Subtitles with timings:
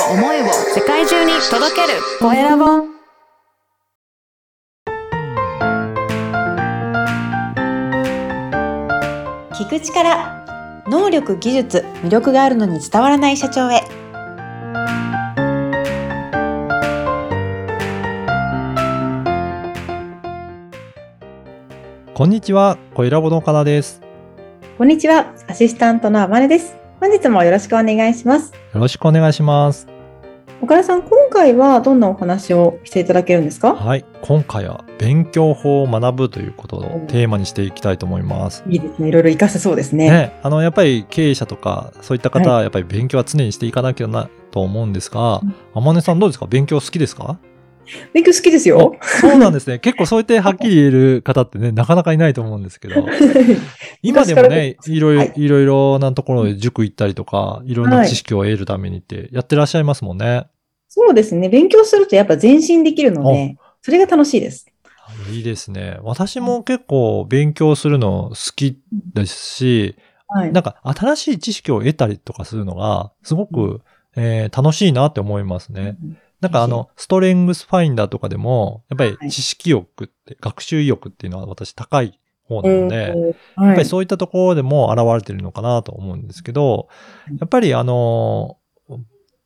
[0.00, 2.00] を思いを世界中に届ける。
[2.20, 2.64] コエラボ。
[9.54, 10.44] 聞く力
[10.88, 13.82] 能力技術魅力があるのに伝わらない社長へ。
[22.14, 24.00] こんにちは、コエラボの岡田です。
[24.78, 26.76] こんにちはアシスタントのあまねです。
[27.00, 29.86] 本日もよろしくお願いしますよろしくお願いします。
[30.60, 33.72] 岡田さん今回はどんなお話をしていただけるんですか？
[33.74, 38.64] はい、今回は勉強法を学ぶということをテーマにしていきたいと思います。
[38.68, 39.08] いいですね。
[39.08, 40.10] いろいろ活かせそうですね。
[40.10, 46.46] ね、あの、やっぱり経営者とか、そういった方ははやっぱり勉強は常にしていかなきゃなと思うんですがうん、あまねさんどうですか？
[46.46, 47.38] 勉強好きですか？
[48.12, 48.96] 勉強好きですよ。
[49.02, 49.78] そうなんですね。
[49.78, 53.06] 結構そうやってはっきり言える方ってね、 なかなかいないと思うんですけど、
[54.02, 55.32] 今でもね、いろいろ、はい。
[55.36, 60.46] いろいろなところで塾行ったりとか、いろんな知識を得るためにってやってらっしゃいますもんね。
[60.88, 61.48] そうですね。
[61.48, 64.66] 勉強するとやっぱ前進できるのでそれが楽しいです。
[65.30, 65.98] いいですね。
[66.02, 68.80] 私も結構勉強するの好き
[69.14, 69.96] ですし、
[70.28, 70.52] はい。
[70.52, 73.82] なんか新しい知識を得たりとかするのがすごく、
[74.16, 75.96] えー楽しいなって思いますね。
[76.44, 83.18] なんかあの、ストレングスファインダーとかでも、やっぱり知識欲って、学習意欲っていうのは私高い方なので、やっう
[83.62, 86.88] んはいぱりそういったところでも現れてるのかなと思うんですけど、
[87.40, 88.58] やっぱりあの、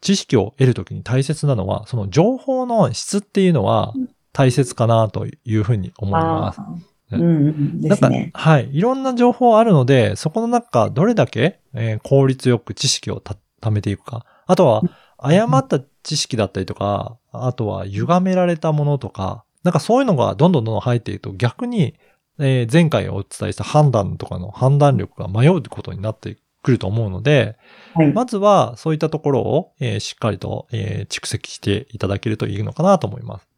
[0.00, 3.92] 知識を得るときに大切なのは、その情報の質っていうのは
[4.32, 6.60] 大切かなというふうに思います。
[6.60, 8.68] うんなんかはい。
[8.72, 14.24] いろんな情報あるので、そこの中、どれだけ、えー効率よく知識をた貯めていくか。
[14.46, 14.82] あとは、
[15.18, 21.94] 誤った知識だったりとか、あとは、歪められたものとか、なんかそういうのがどんどんどんどん入っていくと、逆に、
[22.38, 27.56] えー前回お伝えした判断とかの判断力が迷うことになってくると思うので、
[27.94, 33.48] はいまずは、そういったところを、えーしっかりと、えー蓄積していただけるといいのかなと思います。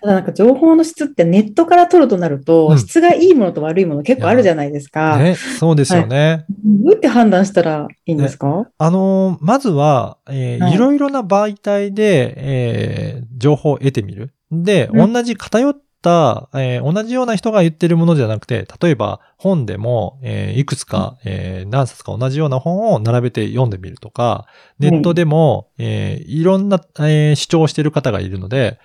[0.00, 2.78] ただなんか情報の質ってネットから取るとなると、うん。
[2.78, 5.18] 質がいいものと悪いもの結構あるじゃないですか。
[5.18, 6.46] ね、そうですよね。
[6.64, 10.74] どうやって判断したらいいんですか、あのーまずは、えーはい。
[10.74, 14.34] いろいろな媒体で、えー情報を得てみる。
[14.50, 15.12] で、うん。
[15.12, 24.46] 同じ偏った、えー同じような人が言ってるものじゃなくて、例えば本でも、えーいくつか、えー何冊か同じような本を並べて読んでみるとか、
[24.78, 28.78] ネットでも、えーいろんな、えー主張してる方がいるので、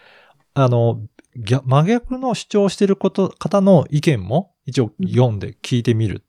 [0.56, 1.02] あの、
[1.38, 6.24] 逆真逆の主張してること、方の意見も一応読んで聞いてみる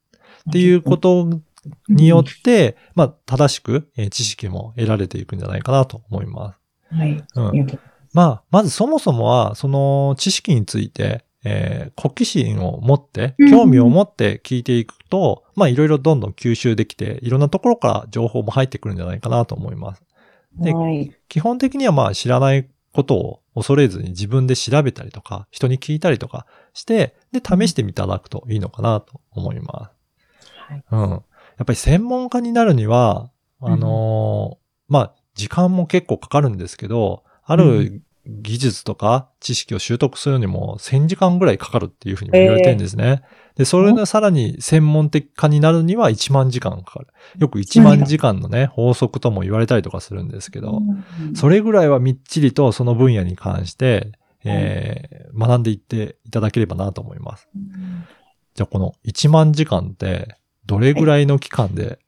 [0.51, 1.41] っていうこと
[1.89, 6.61] によって、まあ、正しくえー知識も得られていくんじゃないかなと思います。
[6.95, 7.25] はい。
[7.37, 7.67] うん
[8.13, 20.03] まあ、まずそもそもは、その知識について、えー好奇心を持って、うん興味を持って聞いていくと、まあ、いろいろどんどん吸収できて、いろんなところから情報も入ってくるんじゃないかなと思います。
[20.59, 21.15] ではい。
[21.29, 30.45] 基本的にはまあ、知らないことを恐れずに自分で調べたりとか、人に聞いたりとかして、で、試してみていただくといいのかなと思います。
[30.69, 31.11] はいうん。
[31.11, 31.17] や
[31.63, 33.31] っぱり専門家になるには、
[33.61, 34.57] あのー
[34.89, 43.23] まあ、時間も結構かかるんですけど、あうる技術とか知識を習得するにも1000時間ぐらいかかるっていうふうにも言われてるんですね。
[43.57, 47.09] で、それがさらに専門的化になるには1万時間かかる。
[47.39, 50.83] よく1万時間のね、法則とも言われたりとかするんですけど、
[51.21, 51.35] うん。
[51.35, 54.13] それぐらいはみっちりとその分野に関して、
[54.45, 57.49] えー学んでいっていただければなと思います。
[58.55, 61.99] じゃあこの1万時間ってどれぐらいの期間で、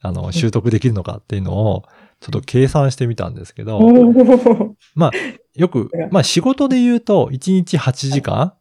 [0.00, 1.84] あの、習得できるのかっていうのを
[2.20, 5.10] ちょっと計算してみたんですけど、おー。
[5.54, 8.54] よく、 まあ仕事で言うと1日8時間、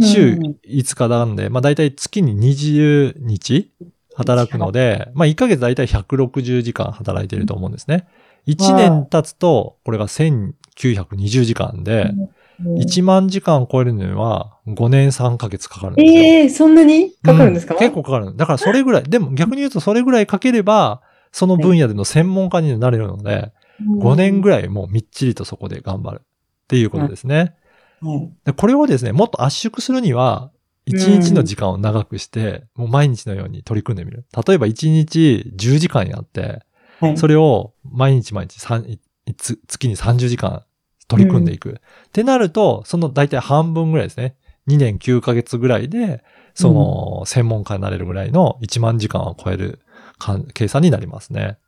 [0.00, 0.38] 週
[0.68, 3.72] 5日なんで、まあ大体月に20日
[4.14, 8.06] 働くので、まあ1ヶ月大体160時間働いていると思うんですね。
[8.46, 12.12] 1年経つと、これが1920時間で、
[12.60, 16.22] 1万時間を超えるのには5年3ヶ月かかるんですよ。
[16.22, 18.36] ええそんなにかかるんですか、う結構かかる。
[18.36, 21.02] だからそれぐらい、 でも逆に言うとそれぐらいかければ、
[21.32, 23.52] その分野での専門家になれるので、
[23.98, 24.50] 5年ぐ。
[24.50, 26.26] らいもうみっちりとそこで頑張るっ
[26.68, 27.54] ていうことですね。
[28.56, 30.50] これをですね、もっと圧縮するには、
[30.86, 34.26] 1日の時間を長くして、もう毎日のように取り組んでみる。
[34.46, 36.62] 例えば1日10時間やって、
[37.00, 40.62] はいそれを毎日毎日3いつ月に30時間
[41.08, 41.80] 取り組んでいく。
[42.08, 44.36] ってなると、その大体半分ぐらいですね。
[44.68, 46.22] 2年9ヶ月ぐらいで、
[46.54, 49.80] その専門家になれるぐらいの1万時間を超える
[50.54, 51.58] 計算になりますね。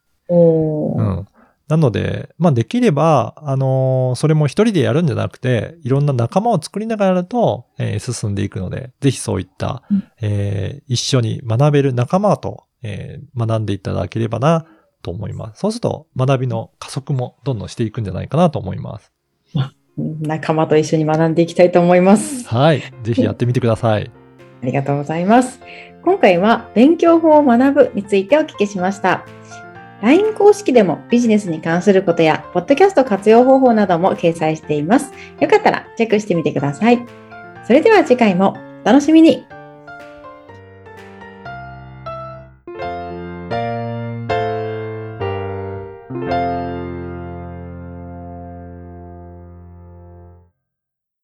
[0.96, 1.26] うん。
[1.68, 14.66] なので、まあできれば、あのーそれも一人でやるんじゃなくて、いろんな仲間を作りながらやると、えー進んでいくので、ぜひそういった、うんえー一緒に学べる仲間と、えー学んでいただければな、
[15.02, 15.60] と思います。
[15.60, 19.12] そうすると学びの加速もどんどんしていくんじゃないかなと思います。
[19.96, 22.46] 仲間と一緒に学んでいきたいと思います。
[22.46, 22.82] はい。
[23.02, 24.10] ぜひやってみてください。
[24.62, 25.60] ありがとうございます。
[26.04, 29.24] 今回は勉強法を学ぶについてお聞きしました。
[30.02, 35.12] LINE 公式でもビジネスに関することや、ポッドキャスト活用方法なども掲載しています。
[35.40, 37.04] よかったらチェックしてみてください。
[37.64, 39.46] それでは次回もお楽しみに。